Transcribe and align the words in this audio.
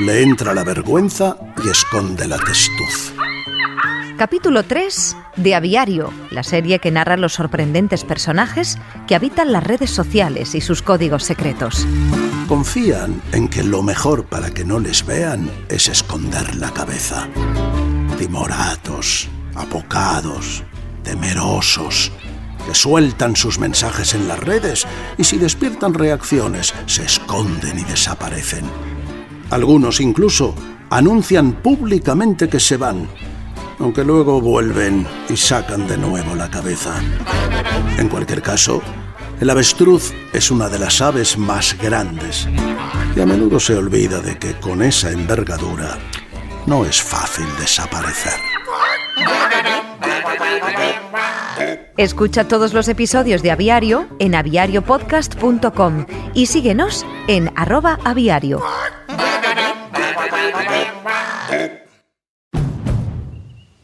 Le 0.00 0.22
entra 0.22 0.54
la 0.54 0.64
vergüenza 0.64 1.36
y 1.62 1.68
esconde 1.68 2.26
la 2.26 2.38
testuz. 2.38 3.12
Capítulo 4.16 4.62
3 4.62 5.16
de 5.36 5.54
Aviario, 5.54 6.10
la 6.30 6.42
serie 6.42 6.78
que 6.78 6.90
narra 6.90 7.18
los 7.18 7.34
sorprendentes 7.34 8.02
personajes 8.02 8.78
que 9.06 9.14
habitan 9.14 9.52
las 9.52 9.62
redes 9.64 9.90
sociales 9.90 10.54
y 10.54 10.62
sus 10.62 10.80
códigos 10.80 11.24
secretos. 11.24 11.86
Confían 12.48 13.20
en 13.32 13.48
que 13.48 13.62
lo 13.62 13.82
mejor 13.82 14.24
para 14.24 14.50
que 14.50 14.64
no 14.64 14.80
les 14.80 15.04
vean 15.04 15.50
es 15.68 15.88
esconder 15.88 16.56
la 16.56 16.70
cabeza. 16.70 17.28
Timoratos, 18.18 19.28
apocados, 19.54 20.62
temerosos, 21.04 22.10
que 22.66 22.74
sueltan 22.74 23.36
sus 23.36 23.58
mensajes 23.58 24.14
en 24.14 24.26
las 24.26 24.40
redes 24.40 24.86
y 25.18 25.24
si 25.24 25.36
despiertan 25.36 25.92
reacciones 25.92 26.72
se 26.86 27.04
esconden 27.04 27.78
y 27.78 27.84
desaparecen. 27.84 28.64
Algunos 29.52 30.00
incluso 30.00 30.54
anuncian 30.90 31.62
públicamente 31.62 32.48
que 32.48 32.58
se 32.58 32.76
van 32.76 33.08
aunque 33.82 34.04
luego 34.04 34.40
vuelven 34.40 35.06
y 35.28 35.36
sacan 35.36 35.88
de 35.88 35.96
nuevo 35.96 36.36
la 36.36 36.48
cabeza. 36.48 36.94
En 37.98 38.08
cualquier 38.08 38.40
caso, 38.40 38.80
el 39.40 39.50
avestruz 39.50 40.12
es 40.32 40.52
una 40.52 40.68
de 40.68 40.78
las 40.78 41.00
aves 41.00 41.36
más 41.36 41.76
grandes 41.78 42.48
y 43.16 43.20
a 43.20 43.26
menudo 43.26 43.58
se 43.58 43.74
olvida 43.74 44.20
de 44.20 44.38
que 44.38 44.54
con 44.60 44.82
esa 44.82 45.10
envergadura 45.10 45.98
no 46.66 46.84
es 46.84 47.02
fácil 47.02 47.46
desaparecer. 47.58 48.34
Escucha 51.96 52.46
todos 52.46 52.72
los 52.72 52.86
episodios 52.88 53.42
de 53.42 53.50
Aviario 53.50 54.06
en 54.20 54.36
aviariopodcast.com 54.36 56.06
y 56.34 56.46
síguenos 56.46 57.04
en 57.26 57.50
arroba 57.56 57.98
aviario. 58.04 58.62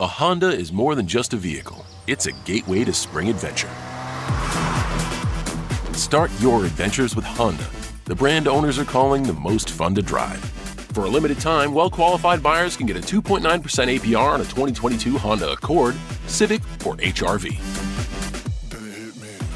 A 0.00 0.06
Honda 0.06 0.52
is 0.52 0.72
more 0.72 0.94
than 0.94 1.08
just 1.08 1.34
a 1.34 1.36
vehicle, 1.36 1.84
it's 2.06 2.26
a 2.26 2.32
gateway 2.44 2.84
to 2.84 2.92
spring 2.92 3.28
adventure. 3.28 3.68
Start 5.92 6.30
your 6.38 6.64
adventures 6.64 7.16
with 7.16 7.24
Honda, 7.24 7.66
the 8.04 8.14
brand 8.14 8.46
owners 8.46 8.78
are 8.78 8.84
calling 8.84 9.24
the 9.24 9.32
most 9.32 9.70
fun 9.70 9.96
to 9.96 10.02
drive. 10.02 10.38
For 10.94 11.06
a 11.06 11.08
limited 11.08 11.40
time, 11.40 11.74
well 11.74 11.90
qualified 11.90 12.44
buyers 12.44 12.76
can 12.76 12.86
get 12.86 12.96
a 12.96 13.00
2.9% 13.00 13.42
APR 13.42 14.34
on 14.34 14.40
a 14.40 14.44
2022 14.44 15.18
Honda 15.18 15.50
Accord, 15.50 15.96
Civic, 16.28 16.62
or 16.86 16.94
HRV. 16.98 17.56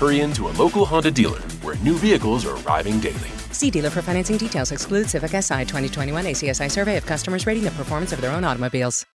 Hurry 0.01 0.23
into 0.23 0.49
a 0.49 0.53
local 0.59 0.85
Honda 0.85 1.13
dealer 1.13 1.41
where 1.63 1.77
new 1.77 1.95
vehicles 1.95 2.45
are 2.47 2.57
arriving 2.67 2.99
daily. 2.99 3.31
See 3.53 3.71
dealer 3.71 3.91
for 3.91 4.03
financing 4.03 4.39
details. 4.39 4.73
Exclude 4.73 5.09
Civic 5.09 5.31
SI 5.31 5.67
2021 5.67 6.25
ACSI 6.25 6.69
survey 6.69 6.97
of 6.97 7.07
customers 7.07 7.47
rating 7.47 7.63
the 7.63 7.71
performance 7.71 8.13
of 8.13 8.21
their 8.21 8.33
own 8.33 8.43
automobiles. 8.43 9.07